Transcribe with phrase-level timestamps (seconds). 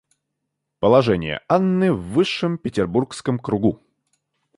[0.79, 3.79] Положение Анны в высшем Петербургском кругу.